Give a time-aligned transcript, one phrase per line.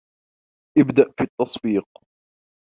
[0.77, 1.85] ابدأ في التّصفيق.